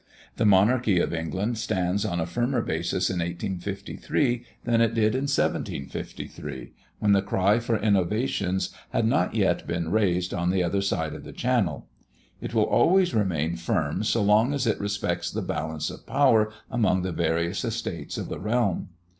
The 0.37 0.47
monarchy 0.47 0.99
of 0.99 1.13
England 1.13 1.59
stands 1.59 2.05
on 2.05 2.19
a 2.19 2.25
firmer 2.25 2.63
basis 2.63 3.11
in 3.11 3.19
1853 3.19 4.43
than 4.63 4.81
it 4.81 4.95
did 4.95 5.13
in 5.13 5.25
1753, 5.27 6.73
when 6.97 7.11
the 7.11 7.21
cry 7.21 7.59
for 7.59 7.77
innovations 7.77 8.71
had 8.89 9.05
not 9.05 9.35
yet 9.35 9.67
been 9.67 9.91
raised 9.91 10.33
on 10.33 10.49
the 10.49 10.63
other 10.63 10.81
side 10.81 11.13
of 11.13 11.23
the 11.23 11.31
channel; 11.31 11.87
it 12.41 12.51
will 12.55 12.63
always 12.65 13.13
remain 13.13 13.55
firm 13.55 14.03
so 14.03 14.23
long 14.23 14.55
as 14.55 14.65
it 14.65 14.79
respects 14.79 15.29
the 15.29 15.43
balance 15.43 15.91
of 15.91 16.07
power 16.07 16.51
among 16.71 17.03
the 17.03 17.11
various 17.11 17.63
estates 17.63 18.17
of 18.17 18.27
the 18.27 18.39
realm. 18.39 18.89